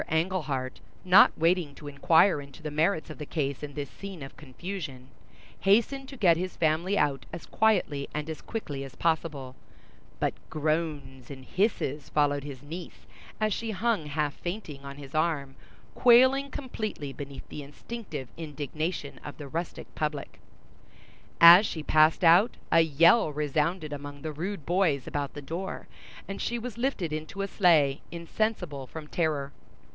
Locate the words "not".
1.05-1.31